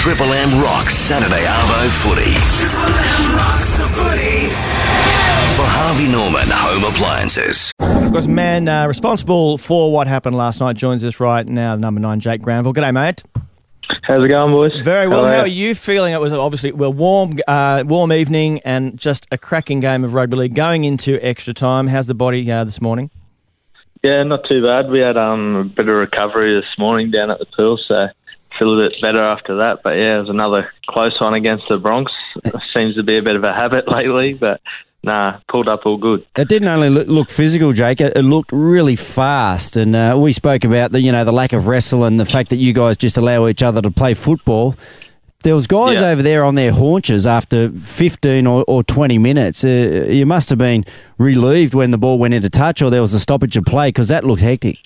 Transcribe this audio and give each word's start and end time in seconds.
Triple 0.00 0.32
M 0.32 0.62
rocks 0.62 0.94
Saturday 0.94 1.44
Arvo 1.44 1.90
footy. 1.90 2.32
Triple 2.56 2.88
M 2.88 3.36
rocks 3.36 3.70
the 3.72 3.86
footy. 3.88 4.48
For 5.54 5.66
Harvey 5.66 6.10
Norman 6.10 6.48
Home 6.48 6.90
Appliances. 6.90 7.70
Of 7.80 8.10
course, 8.10 8.26
man 8.26 8.66
uh, 8.66 8.88
responsible 8.88 9.58
for 9.58 9.92
what 9.92 10.06
happened 10.06 10.36
last 10.36 10.58
night 10.58 10.76
joins 10.76 11.04
us 11.04 11.20
right 11.20 11.46
now, 11.46 11.74
number 11.76 12.00
nine, 12.00 12.18
Jake 12.18 12.40
Granville. 12.40 12.72
G'day, 12.72 12.94
mate. 12.94 13.22
How's 14.04 14.24
it 14.24 14.28
going, 14.28 14.52
boys? 14.52 14.72
Very 14.82 15.06
well. 15.06 15.24
Hello. 15.24 15.36
How 15.36 15.42
are 15.42 15.46
you 15.46 15.74
feeling? 15.74 16.14
It 16.14 16.20
was 16.20 16.32
obviously 16.32 16.72
well 16.72 16.94
warm, 16.94 17.38
uh, 17.46 17.84
warm 17.86 18.10
evening, 18.10 18.60
and 18.64 18.98
just 18.98 19.26
a 19.30 19.36
cracking 19.36 19.80
game 19.80 20.02
of 20.02 20.14
rugby 20.14 20.36
league 20.38 20.54
going 20.54 20.84
into 20.84 21.22
extra 21.22 21.52
time. 21.52 21.88
How's 21.88 22.06
the 22.06 22.14
body 22.14 22.50
uh, 22.50 22.64
this 22.64 22.80
morning? 22.80 23.10
Yeah, 24.02 24.22
not 24.22 24.48
too 24.48 24.62
bad. 24.62 24.90
We 24.90 25.00
had 25.00 25.18
um, 25.18 25.56
a 25.56 25.64
bit 25.64 25.86
of 25.86 25.94
recovery 25.94 26.58
this 26.58 26.70
morning 26.78 27.10
down 27.10 27.30
at 27.30 27.38
the 27.38 27.44
pool, 27.44 27.78
so 27.86 28.06
a 28.68 28.88
bit 28.88 29.00
better 29.00 29.22
after 29.22 29.56
that. 29.58 29.82
But 29.82 29.90
yeah, 29.90 30.16
it 30.18 30.20
was 30.20 30.28
another 30.30 30.70
close 30.88 31.18
one 31.20 31.34
against 31.34 31.64
the 31.68 31.78
Bronx. 31.78 32.12
Seems 32.74 32.94
to 32.96 33.02
be 33.02 33.18
a 33.18 33.22
bit 33.22 33.36
of 33.36 33.44
a 33.44 33.52
habit 33.52 33.88
lately, 33.90 34.34
but 34.34 34.60
nah, 35.02 35.38
pulled 35.48 35.68
up 35.68 35.86
all 35.86 35.96
good. 35.96 36.26
It 36.36 36.48
didn't 36.48 36.68
only 36.68 36.90
look, 36.90 37.30
physical, 37.30 37.72
Jake. 37.72 38.00
It, 38.00 38.16
it 38.16 38.22
looked 38.22 38.52
really 38.52 38.96
fast, 38.96 39.76
and 39.76 39.94
uh, 39.96 40.16
we 40.18 40.32
spoke 40.32 40.64
about 40.64 40.92
the 40.92 41.00
you 41.00 41.12
know 41.12 41.24
the 41.24 41.32
lack 41.32 41.52
of 41.52 41.66
wrestle 41.66 42.04
and 42.04 42.18
the 42.20 42.24
fact 42.26 42.50
that 42.50 42.56
you 42.56 42.72
guys 42.72 42.96
just 42.96 43.16
allow 43.16 43.46
each 43.46 43.62
other 43.62 43.80
to 43.82 43.90
play 43.90 44.14
football. 44.14 44.74
There 45.42 45.54
was 45.54 45.66
guys 45.66 46.02
Yeah. 46.02 46.08
over 46.10 46.20
there 46.22 46.44
on 46.44 46.54
their 46.54 46.70
haunches 46.70 47.26
after 47.26 47.70
15 47.70 48.46
or, 48.46 48.62
or 48.68 48.84
20 48.84 49.16
minutes. 49.16 49.64
Uh, 49.64 50.06
you 50.06 50.26
must 50.26 50.50
have 50.50 50.58
been 50.58 50.84
relieved 51.16 51.72
when 51.72 51.92
the 51.92 51.96
ball 51.96 52.18
went 52.18 52.34
into 52.34 52.50
touch 52.50 52.82
or 52.82 52.90
there 52.90 53.00
was 53.00 53.14
a 53.14 53.20
stoppage 53.20 53.56
of 53.56 53.64
play 53.64 53.88
because 53.88 54.08
that 54.08 54.22
looked 54.22 54.42
hectic. 54.42 54.76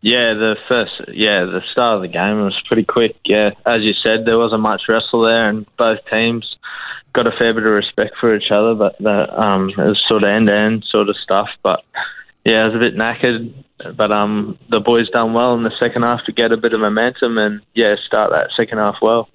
Yeah, 0.00 0.34
the 0.34 0.56
first, 0.68 0.92
yeah, 1.08 1.44
the 1.44 1.60
start 1.72 1.96
of 1.96 2.02
the 2.02 2.08
game 2.08 2.40
was 2.40 2.60
pretty 2.66 2.84
quick. 2.84 3.16
Yeah, 3.24 3.50
as 3.66 3.82
you 3.82 3.94
said, 3.94 4.24
there 4.24 4.38
wasn't 4.38 4.62
much 4.62 4.82
wrestle 4.88 5.22
there, 5.22 5.48
and 5.48 5.66
both 5.76 5.98
teams 6.10 6.56
got 7.14 7.26
a 7.26 7.32
fair 7.36 7.52
bit 7.52 7.66
of 7.66 7.72
respect 7.72 8.14
for 8.20 8.34
each 8.36 8.50
other. 8.52 8.74
But 8.74 8.96
the, 8.98 9.40
um, 9.40 9.70
it 9.70 9.76
was 9.76 10.00
sort 10.06 10.22
of 10.22 10.28
end 10.28 10.46
to 10.46 10.54
end 10.54 10.84
sort 10.88 11.08
of 11.08 11.16
stuff. 11.16 11.48
But 11.62 11.84
yeah, 12.44 12.62
I 12.62 12.66
was 12.66 12.76
a 12.76 12.78
bit 12.78 12.96
knackered. 12.96 13.52
But 13.96 14.12
um, 14.12 14.58
the 14.70 14.80
boys 14.80 15.08
done 15.10 15.34
well 15.34 15.54
in 15.54 15.62
the 15.62 15.72
second 15.78 16.02
half 16.02 16.24
to 16.26 16.32
get 16.32 16.52
a 16.52 16.56
bit 16.56 16.72
of 16.72 16.80
momentum 16.80 17.38
and 17.38 17.60
yeah, 17.74 17.94
start 18.06 18.30
that 18.30 18.50
second 18.56 18.78
half 18.78 18.96
well. 19.02 19.28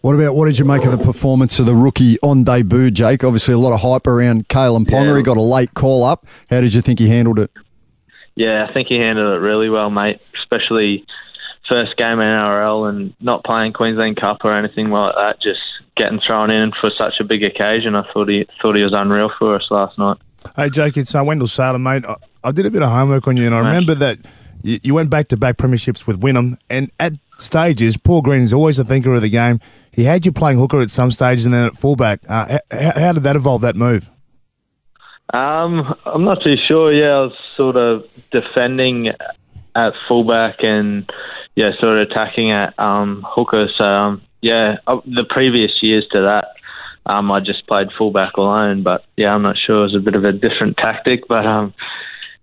What 0.00 0.14
about 0.14 0.34
what 0.34 0.46
did 0.46 0.58
you 0.58 0.64
make 0.64 0.84
of 0.84 0.92
the 0.92 0.98
performance 0.98 1.58
of 1.58 1.66
the 1.66 1.74
rookie 1.74 2.18
on 2.22 2.42
debut, 2.42 2.90
Jake? 2.90 3.22
Obviously, 3.22 3.52
a 3.52 3.58
lot 3.58 3.74
of 3.74 3.80
hype 3.80 4.06
around 4.06 4.48
Kalyn 4.48 4.86
Ponga. 4.86 5.08
Yeah. 5.08 5.16
He 5.18 5.22
got 5.22 5.36
a 5.36 5.42
late 5.42 5.74
call 5.74 6.04
up. 6.04 6.26
How 6.48 6.62
did 6.62 6.72
you 6.72 6.80
think 6.80 6.98
he 6.98 7.08
handled 7.08 7.38
it? 7.38 7.50
Yeah, 8.40 8.66
I 8.66 8.72
think 8.72 8.88
he 8.88 8.94
handled 8.94 9.36
it 9.36 9.40
really 9.40 9.68
well, 9.68 9.90
mate. 9.90 10.18
Especially 10.38 11.04
first 11.68 11.94
game 11.98 12.20
in 12.20 12.26
NRL 12.26 12.88
and 12.88 13.14
not 13.20 13.44
playing 13.44 13.74
Queensland 13.74 14.18
Cup 14.18 14.38
or 14.44 14.56
anything 14.56 14.88
like 14.88 15.14
that. 15.14 15.42
Just 15.42 15.60
getting 15.94 16.20
thrown 16.26 16.50
in 16.50 16.72
for 16.80 16.90
such 16.96 17.20
a 17.20 17.24
big 17.24 17.44
occasion. 17.44 17.94
I 17.94 18.10
thought 18.10 18.30
he 18.30 18.46
thought 18.62 18.76
he 18.76 18.82
was 18.82 18.94
unreal 18.94 19.30
for 19.38 19.54
us 19.56 19.66
last 19.70 19.98
night. 19.98 20.16
Hey, 20.56 20.70
Jake, 20.70 20.96
it's 20.96 21.14
uh, 21.14 21.22
Wendell 21.22 21.48
Sailor, 21.48 21.78
mate. 21.78 22.06
I, 22.06 22.16
I 22.42 22.52
did 22.52 22.64
a 22.64 22.70
bit 22.70 22.80
of 22.80 22.88
homework 22.88 23.28
on 23.28 23.36
you, 23.36 23.44
and 23.44 23.54
I 23.54 23.58
remember 23.58 23.94
that 23.96 24.20
you, 24.62 24.78
you 24.82 24.94
went 24.94 25.10
back 25.10 25.28
to 25.28 25.36
back 25.36 25.58
premierships 25.58 26.06
with 26.06 26.18
Wynnum, 26.18 26.56
and 26.70 26.90
at 26.98 27.12
stages, 27.36 27.98
Paul 27.98 28.22
Green 28.22 28.40
is 28.40 28.54
always 28.54 28.78
a 28.78 28.84
thinker 28.84 29.12
of 29.12 29.20
the 29.20 29.28
game. 29.28 29.60
He 29.92 30.04
had 30.04 30.24
you 30.24 30.32
playing 30.32 30.56
hooker 30.56 30.80
at 30.80 30.88
some 30.88 31.10
stages 31.10 31.44
and 31.44 31.52
then 31.52 31.64
at 31.64 31.76
fullback. 31.76 32.20
Uh, 32.26 32.58
how, 32.70 32.98
how 32.98 33.12
did 33.12 33.22
that 33.24 33.36
evolve, 33.36 33.60
that 33.60 33.76
move? 33.76 34.08
Um, 35.32 35.94
I'm 36.06 36.24
not 36.24 36.42
too 36.42 36.56
sure. 36.68 36.92
Yeah, 36.92 37.10
I 37.10 37.20
was 37.20 37.36
sort 37.56 37.76
of 37.76 38.04
defending 38.30 39.12
at 39.76 39.92
fullback 40.08 40.56
and 40.62 41.10
yeah, 41.54 41.70
sort 41.78 41.98
of 41.98 42.10
attacking 42.10 42.50
at 42.50 42.78
um, 42.78 43.24
hooker. 43.28 43.68
So 43.76 43.84
um, 43.84 44.22
yeah, 44.40 44.76
uh, 44.86 45.00
the 45.06 45.24
previous 45.28 45.72
years 45.82 46.06
to 46.12 46.22
that, 46.22 46.48
um, 47.06 47.30
I 47.30 47.40
just 47.40 47.66
played 47.66 47.88
fullback 47.96 48.36
alone. 48.36 48.82
But 48.82 49.04
yeah, 49.16 49.34
I'm 49.34 49.42
not 49.42 49.56
sure. 49.56 49.80
It 49.80 49.92
was 49.92 49.96
a 49.96 50.00
bit 50.00 50.14
of 50.14 50.24
a 50.24 50.32
different 50.32 50.76
tactic. 50.76 51.28
But 51.28 51.46
um, 51.46 51.74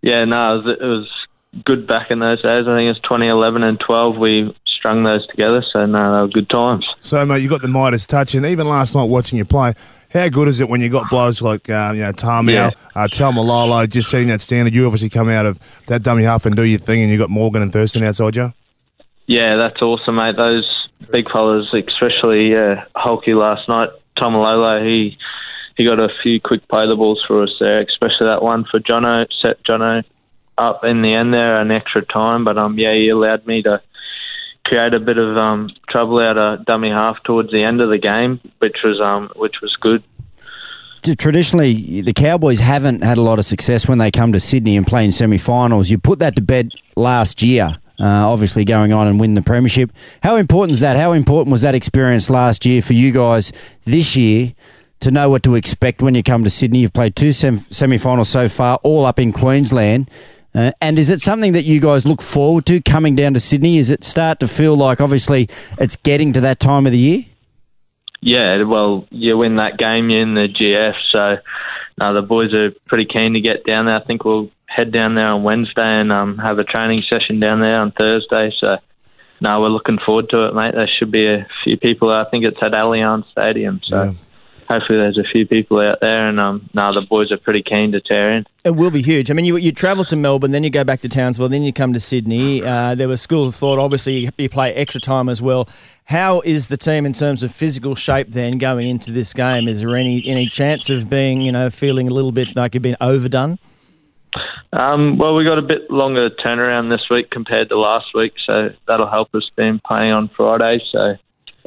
yeah, 0.02 0.24
no, 0.26 0.60
it 0.60 0.66
was, 0.66 0.78
it 0.82 0.86
was 0.86 1.28
good 1.66 1.88
back 1.88 2.12
in 2.12 2.20
those 2.20 2.42
days. 2.42 2.66
I 2.68 2.76
think 2.76 2.86
it 2.86 2.96
was 2.96 3.02
2011 3.04 3.64
and 3.64 3.80
12. 3.80 4.18
We 4.18 4.56
strung 4.78 5.04
those 5.04 5.26
together. 5.28 5.64
So 5.74 5.86
no, 5.86 6.16
they 6.16 6.22
were 6.22 6.28
good 6.28 6.50
times. 6.50 6.86
So, 7.02 7.26
mate, 7.26 7.42
you 7.42 7.50
got 7.50 7.62
the 7.62 7.68
Midas 7.68 8.06
touch, 8.06 8.36
and 8.36 8.46
even 8.46 8.68
last 8.68 8.96
night 8.96 9.06
watching 9.06 9.38
you 9.38 9.46
play, 9.46 9.74
how 10.14 10.30
good 10.30 10.48
is 10.48 10.60
it 10.60 10.70
when 10.70 10.80
you 10.82 10.90
got 10.90 11.10
blokes 11.10 11.42
like 11.42 11.70
uh, 11.70 11.92
you 11.96 12.02
know 12.04 12.12
Tamou, 12.14 12.52
Yeah. 12.54 12.72
uh, 12.96 13.88
just 13.88 14.10
setting 14.10 14.28
that 14.30 14.42
standard? 14.42 14.74
You 14.74 14.86
obviously 14.86 15.10
come 15.10 15.30
out 15.30 15.46
of 15.46 15.60
that 15.88 16.04
dummy 16.04 16.24
half 16.24 16.46
and 16.46 16.56
do 16.56 16.64
your 16.64 16.80
thing, 16.80 17.02
and 17.02 17.12
you 17.12 17.18
got 17.18 17.30
Morgan 17.30 17.62
and 17.62 17.74
Thurston 17.74 18.04
outside 18.04 18.36
you. 18.36 18.54
Yeah, 19.28 19.58
that's 19.58 19.82
awesome, 19.82 20.16
mate. 20.16 20.38
Those 20.38 20.66
big 21.12 21.30
fellas, 21.30 21.68
especially 21.74 22.56
uh, 22.56 22.78
Hulky 22.96 23.34
last 23.34 23.68
night, 23.68 23.90
Taumalolo, 24.18 24.86
he 24.86 25.18
he 25.76 25.86
got 25.86 26.00
a 26.00 26.10
few 26.24 26.40
quick 26.40 26.68
play 26.70 26.88
the 26.88 26.96
balls 26.96 27.24
for 27.28 27.44
us 27.44 27.52
there, 27.60 27.82
especially 27.82 28.28
that 28.28 28.42
one 28.42 28.66
for 28.72 28.80
Jono, 28.80 29.28
set 29.42 29.64
Jono 29.64 30.04
up 30.58 30.84
in 30.84 31.02
the 31.04 31.14
end 31.14 31.34
there, 31.34 31.60
an 31.62 31.70
extra 31.72 32.04
time. 32.04 32.44
But 32.46 32.58
um, 32.58 32.80
yeah, 32.80 32.94
he 32.96 33.10
allowed 33.10 33.46
me 33.46 33.62
to 33.64 33.82
create 34.68 34.94
a 34.94 35.00
bit 35.00 35.18
of 35.18 35.38
um 35.38 35.70
trouble 35.90 36.20
out 36.20 36.38
of 36.38 36.66
dummy 36.66 36.90
half 36.90 37.18
towards 37.24 37.52
the 37.52 37.64
end 37.64 37.82
of 37.82 37.90
the 37.90 37.98
game, 37.98 38.40
which 38.60 38.78
was 38.84 39.00
um 39.02 39.30
which 39.36 39.56
was 39.62 39.76
good. 39.80 40.04
Traditionally, 41.18 42.02
the 42.02 42.12
Cowboys 42.12 42.60
haven't 42.60 43.04
had 43.04 43.18
a 43.18 43.22
lot 43.22 43.40
of 43.40 43.46
success 43.46 43.88
when 43.88 43.98
they 43.98 44.12
come 44.12 44.34
to 44.34 44.40
Sydney 44.42 44.76
and 44.76 44.86
play 44.86 45.06
in 45.06 45.12
semi-finals. 45.14 45.90
You 45.90 45.98
put 45.98 46.20
that 46.20 46.36
to 46.36 46.42
bed 46.42 46.72
last 46.98 47.42
year, 47.42 47.78
uh, 48.00 48.06
obviously 48.30 48.66
going 48.66 48.92
on 48.92 49.08
and 49.08 49.18
win 49.18 49.34
the 49.34 49.42
premiership. 49.42 49.92
How 50.22 50.36
important 50.36 50.74
is 50.74 50.82
that? 50.82 50.98
How 50.98 51.14
important 51.14 51.52
was 51.52 51.62
that 51.62 51.76
experience 51.76 52.30
last 52.30 52.66
year 52.66 52.82
for 52.82 52.92
you 52.92 53.14
guys 53.14 53.54
this 53.86 54.18
year 54.18 54.54
to 55.00 55.12
know 55.12 55.30
what 55.30 55.44
to 55.44 55.56
expect 55.56 56.02
when 56.02 56.14
you 56.14 56.24
come 56.24 56.44
to 56.44 56.50
Sydney? 56.50 56.80
You've 56.80 56.94
played 56.94 57.16
two 57.16 57.32
sem- 57.32 57.66
semi-finals 57.70 58.28
so 58.28 58.50
far, 58.50 58.78
all 58.84 59.06
up 59.06 59.18
in 59.20 59.32
Queensland. 59.32 60.12
Uh, 60.58 60.72
and 60.82 60.98
is 60.98 61.12
it 61.12 61.22
something 61.22 61.52
that 61.52 61.66
you 61.66 61.80
guys 61.80 62.08
look 62.08 62.20
forward 62.20 62.66
to 62.66 62.82
coming 62.82 63.16
down 63.16 63.36
to 63.36 63.40
Sydney? 63.40 63.78
Is 63.78 63.92
it 63.92 64.04
start 64.04 64.40
to 64.40 64.48
feel 64.48 64.76
like 64.76 65.00
obviously 65.00 65.50
it's 65.78 65.96
getting 65.98 66.34
to 66.34 66.42
that 66.42 66.60
time 66.60 66.88
of 66.88 66.92
the 66.92 66.98
year? 66.98 67.26
Yeah, 68.22 68.64
well, 68.64 69.06
you 69.12 69.38
win 69.38 69.58
that 69.58 69.78
game, 69.78 70.10
you're 70.10 70.24
in 70.24 70.34
the 70.34 70.48
GF. 70.48 70.96
So, 71.12 71.38
no, 72.00 72.14
the 72.16 72.24
boys 72.24 72.56
are 72.56 72.72
pretty 72.88 73.06
keen 73.06 73.34
to 73.34 73.40
get 73.40 73.66
down 73.66 73.86
there. 73.86 73.98
I 73.98 74.04
think 74.04 74.26
we'll 74.26 74.50
head 74.66 74.92
down 74.92 75.14
there 75.14 75.28
on 75.28 75.44
Wednesday 75.44 76.02
and 76.02 76.12
um, 76.12 76.40
have 76.40 76.58
a 76.58 76.64
training 76.64 77.04
session 77.08 77.40
down 77.40 77.60
there 77.60 77.80
on 77.80 77.92
Thursday. 77.92 78.52
So, 78.60 78.78
no, 79.40 79.62
we're 79.62 79.70
looking 79.70 80.00
forward 80.04 80.30
to 80.32 80.48
it, 80.48 80.56
mate. 80.56 80.74
There 80.74 80.90
should 80.98 81.12
be 81.12 81.28
a 81.28 81.46
few 81.64 81.78
people. 81.78 82.10
I 82.12 82.26
think 82.32 82.46
it's 82.46 82.58
at 82.64 82.72
Allianz 82.72 83.30
Stadium. 83.32 83.80
So, 83.84 84.04
Yeah. 84.04 84.12
Hopefully, 84.68 85.00
there's 85.00 85.18
a 85.18 85.24
few 85.24 85.48
people 85.48 85.80
out 85.80 86.00
there. 86.02 86.28
And 86.28 86.40
um, 86.40 86.70
no, 86.74 86.94
the 86.94 87.06
boys 87.06 87.32
are 87.32 87.38
pretty 87.38 87.64
keen 87.64 87.92
to 87.94 88.02
tear 88.02 88.32
in. 88.34 88.46
It 88.64 88.72
will 88.72 88.92
be 88.92 89.02
huge. 89.02 89.32
I 89.32 89.34
mean, 89.34 89.46
you, 89.46 89.58
you 89.58 89.72
travel 89.72 90.04
to 90.06 90.16
Melbourne, 90.16 90.52
then 90.52 90.64
you 90.64 90.70
go 90.70 90.84
back 90.84 91.02
to 91.02 91.10
Townsville, 91.10 91.50
then 91.50 91.64
you 91.64 91.72
come 91.72 91.94
to 91.94 92.00
Sydney. 92.00 92.64
Uh, 92.64 92.96
there 92.96 93.08
was 93.08 93.22
schools 93.22 93.50
of 93.50 93.56
thought, 93.56 93.80
obviously, 93.80 94.18
you, 94.18 94.30
you 94.38 94.50
play 94.50 94.74
extra 94.74 95.00
time 95.00 95.30
as 95.30 95.42
well. 95.42 95.70
How 96.06 96.42
is 96.42 96.68
the 96.68 96.78
team 96.78 97.06
in 97.06 97.14
terms 97.14 97.44
of 97.44 97.54
physical 97.54 97.96
shape 97.96 98.32
then 98.32 98.58
going 98.58 98.88
into 98.88 99.12
this 99.12 99.34
game? 99.34 99.68
Is 99.68 99.82
there 99.82 99.96
any, 99.96 100.26
any 100.26 100.48
chance 100.48 100.90
of 100.90 101.10
being, 101.10 101.42
you 101.42 101.52
know, 101.52 101.70
feeling 101.70 102.08
a 102.08 102.14
little 102.14 102.32
bit 102.32 102.56
like 102.56 102.74
you've 102.74 102.84
been 102.84 102.98
overdone? 103.02 103.60
Um, 104.74 105.18
well, 105.18 105.36
we 105.36 105.44
got 105.44 105.58
a 105.58 105.64
bit 105.64 105.90
longer 105.90 106.30
turnaround 106.30 106.90
this 106.90 107.10
week 107.10 107.32
compared 107.32 107.70
to 107.70 107.80
last 107.80 108.08
week, 108.14 108.34
so 108.46 108.70
that'll 108.88 109.10
help 109.10 109.34
us 109.34 109.50
being 109.56 109.80
playing 109.86 110.12
on 110.12 110.30
Friday. 110.36 110.84
So, 110.92 111.16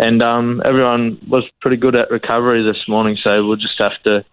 and 0.01 0.23
um, 0.23 0.63
everyone 0.65 1.19
was 1.29 1.45
pretty 1.61 1.77
good 1.77 1.95
at 1.95 2.11
recovery 2.11 2.65
this 2.65 2.89
morning, 2.89 3.19
so 3.23 3.47
we'll 3.47 3.57
just 3.57 3.79
have 3.79 4.03
to 4.05 4.25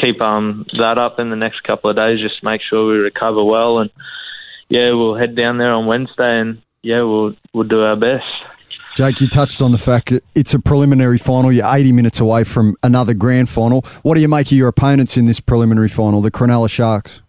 keep 0.00 0.18
um, 0.22 0.64
that 0.78 0.96
up 0.96 1.20
in 1.20 1.28
the 1.28 1.36
next 1.36 1.62
couple 1.62 1.90
of 1.90 1.96
days. 1.96 2.20
Just 2.20 2.42
make 2.42 2.62
sure 2.62 2.90
we 2.90 2.98
recover 2.98 3.44
well, 3.44 3.80
and 3.80 3.90
yeah, 4.70 4.92
we'll 4.92 5.14
head 5.14 5.36
down 5.36 5.58
there 5.58 5.74
on 5.74 5.84
Wednesday, 5.84 6.40
and 6.40 6.62
yeah, 6.82 7.02
we'll 7.02 7.34
we'll 7.52 7.68
do 7.68 7.82
our 7.82 7.96
best. 7.96 8.24
Jake, 8.96 9.20
you 9.20 9.28
touched 9.28 9.60
on 9.60 9.72
the 9.72 9.78
fact 9.78 10.08
that 10.08 10.24
it's 10.34 10.54
a 10.54 10.58
preliminary 10.58 11.18
final. 11.18 11.52
You're 11.52 11.66
80 11.66 11.92
minutes 11.92 12.18
away 12.18 12.44
from 12.44 12.74
another 12.82 13.14
grand 13.14 13.48
final. 13.48 13.82
What 14.02 14.14
do 14.14 14.20
you 14.20 14.28
make 14.28 14.46
of 14.46 14.52
your 14.52 14.68
opponents 14.68 15.16
in 15.16 15.26
this 15.26 15.38
preliminary 15.38 15.88
final, 15.88 16.22
the 16.22 16.30
Cronulla 16.30 16.68
Sharks? 16.68 17.22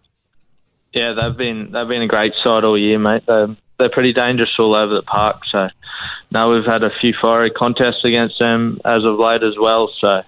Yeah, 0.94 1.12
they've 1.12 1.36
been 1.36 1.72
they've 1.72 1.88
been 1.88 2.02
a 2.02 2.08
great 2.08 2.32
side 2.42 2.64
all 2.64 2.78
year, 2.78 2.98
mate. 2.98 3.24
They're 3.26 3.54
they're 3.82 3.90
pretty 3.90 4.12
dangerous 4.12 4.50
all 4.58 4.74
over 4.74 4.94
the 4.94 5.02
park. 5.02 5.42
So 5.50 5.68
now 6.30 6.52
we've 6.54 6.64
had 6.64 6.84
a 6.84 6.90
few 7.00 7.12
fiery 7.20 7.50
contests 7.50 8.04
against 8.04 8.38
them 8.38 8.80
as 8.84 9.04
of 9.04 9.18
late 9.18 9.42
as 9.42 9.54
well. 9.60 9.90
So 10.00 10.22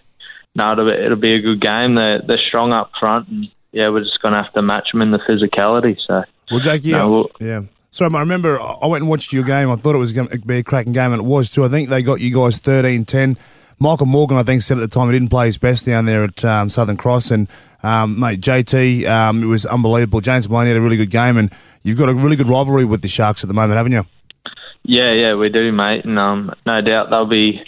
no, 0.56 0.72
it'll 0.72 0.84
be, 0.86 0.92
it'll 1.04 1.16
be 1.16 1.34
a 1.34 1.40
good 1.40 1.60
game. 1.60 1.94
They're 1.94 2.20
they're 2.20 2.38
strong 2.48 2.72
up 2.72 2.90
front, 2.98 3.28
and 3.28 3.48
yeah, 3.72 3.88
we're 3.90 4.02
just 4.04 4.20
going 4.20 4.34
to 4.34 4.42
have 4.42 4.52
to 4.54 4.62
match 4.62 4.88
them 4.92 5.02
in 5.02 5.10
the 5.12 5.18
physicality. 5.18 5.96
So 6.06 6.24
Well, 6.50 6.60
Jake, 6.60 6.82
yeah, 6.84 6.98
No, 6.98 7.10
well- 7.10 7.30
yeah. 7.40 7.62
So 7.90 8.04
I 8.04 8.20
remember 8.20 8.60
I 8.60 8.86
went 8.88 9.02
and 9.02 9.08
watched 9.08 9.32
your 9.32 9.44
game. 9.44 9.70
I 9.70 9.76
thought 9.76 9.94
it 9.94 9.98
was 9.98 10.12
going 10.12 10.26
to 10.26 10.38
be 10.40 10.58
a 10.58 10.62
cracking 10.64 10.92
game, 10.92 11.12
and 11.12 11.20
it 11.22 11.24
was 11.24 11.48
too. 11.48 11.64
I 11.64 11.68
think 11.68 11.90
they 11.90 12.02
got 12.02 12.20
you 12.20 12.34
guys 12.34 12.58
13-10. 12.58 13.36
Michael 13.78 14.06
Morgan, 14.06 14.36
I 14.36 14.42
think, 14.42 14.62
said 14.62 14.78
at 14.78 14.80
the 14.80 14.88
time 14.88 15.08
he 15.08 15.12
didn't 15.18 15.30
play 15.30 15.46
his 15.46 15.58
best 15.58 15.86
down 15.86 16.06
there 16.06 16.24
at 16.24 16.44
um, 16.44 16.70
Southern 16.70 16.96
Cross, 16.96 17.30
and 17.30 17.48
um, 17.82 18.18
mate, 18.18 18.40
JT, 18.40 19.06
um, 19.06 19.42
it 19.42 19.46
was 19.46 19.66
unbelievable. 19.66 20.20
James 20.20 20.48
Maloney 20.48 20.70
had 20.70 20.76
a 20.76 20.80
really 20.80 20.96
good 20.96 21.10
game, 21.10 21.36
and 21.36 21.52
you've 21.82 21.98
got 21.98 22.08
a 22.08 22.14
really 22.14 22.36
good 22.36 22.48
rivalry 22.48 22.84
with 22.84 23.02
the 23.02 23.08
Sharks 23.08 23.44
at 23.44 23.48
the 23.48 23.54
moment, 23.54 23.76
haven't 23.76 23.92
you? 23.92 24.06
yeah, 24.84 25.12
yeah, 25.12 25.34
we 25.34 25.48
do, 25.48 25.72
mate, 25.72 26.04
and 26.04 26.18
um, 26.18 26.54
no 26.66 26.80
doubt 26.82 27.10
they'll 27.10 27.26
be 27.26 27.62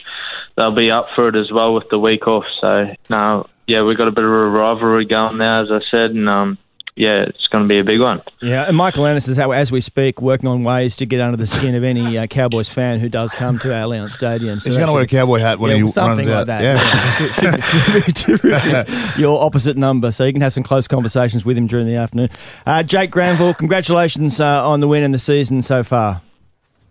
they'll 0.56 0.74
be 0.74 0.90
up 0.90 1.08
for 1.14 1.28
it 1.28 1.36
as 1.36 1.50
well 1.50 1.74
with 1.74 1.88
the 1.90 1.98
week 1.98 2.26
off. 2.28 2.44
So 2.60 2.88
no, 3.08 3.48
yeah, 3.66 3.82
we've 3.82 3.96
got 3.96 4.08
a 4.08 4.12
bit 4.12 4.24
of 4.24 4.30
a 4.30 4.48
rivalry 4.48 5.06
going 5.06 5.38
now, 5.38 5.62
as 5.62 5.70
I 5.70 5.80
said, 5.90 6.10
and 6.10 6.28
um, 6.28 6.58
yeah, 6.96 7.24
it's 7.28 7.46
going 7.48 7.62
to 7.64 7.68
be 7.68 7.78
a 7.78 7.84
big 7.84 8.00
one. 8.00 8.22
Yeah, 8.40 8.64
and 8.66 8.76
Michael 8.76 9.06
Ennis 9.06 9.28
is, 9.28 9.36
how, 9.36 9.50
as 9.52 9.70
we 9.70 9.80
speak, 9.80 10.20
working 10.22 10.48
on 10.48 10.62
ways 10.62 10.96
to 10.96 11.06
get 11.06 11.20
under 11.20 11.36
the 11.36 11.46
skin 11.46 11.74
of 11.74 11.84
any 11.84 12.16
uh, 12.16 12.26
Cowboys 12.26 12.68
fan 12.68 13.00
who 13.00 13.08
does 13.08 13.32
come 13.32 13.58
to 13.60 13.68
Allianz 13.68 14.12
Stadium. 14.12 14.60
So 14.60 14.70
He's 14.70 14.76
going 14.78 14.88
to 14.88 14.92
wear 14.94 15.02
a 15.02 15.06
cowboy 15.06 15.38
hat 15.40 15.58
when 15.58 15.70
yeah, 15.76 15.84
he 15.84 15.88
something 15.92 16.26
runs 16.26 16.28
like 16.28 16.36
out. 16.36 16.46
that. 16.46 16.62
Yeah. 16.62 17.28
Should- 18.16 18.16
should- 18.16 18.42
should. 18.42 19.18
Your 19.18 19.42
opposite 19.42 19.76
number, 19.76 20.10
so 20.10 20.24
you 20.24 20.32
can 20.32 20.40
have 20.42 20.52
some 20.54 20.62
close 20.62 20.88
conversations 20.88 21.44
with 21.44 21.56
him 21.58 21.66
during 21.66 21.86
the 21.86 21.96
afternoon. 21.96 22.30
Uh, 22.66 22.82
Jake 22.82 23.10
Granville, 23.10 23.54
congratulations 23.54 24.40
uh, 24.40 24.66
on 24.68 24.80
the 24.80 24.88
win 24.88 25.02
and 25.02 25.12
the 25.12 25.18
season 25.18 25.62
so 25.62 25.82
far. 25.82 26.22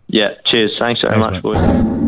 Yeah, 0.08 0.34
cheers. 0.46 0.72
Thanks 0.78 1.00
very 1.00 1.14
Thanks, 1.20 1.26
much, 1.26 1.32
mate. 1.34 1.42
boys. 1.42 2.05